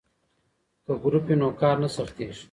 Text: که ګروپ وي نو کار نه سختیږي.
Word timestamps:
که 0.85 0.93
ګروپ 1.03 1.25
وي 1.27 1.35
نو 1.39 1.47
کار 1.61 1.75
نه 1.83 1.89
سختیږي. 1.95 2.39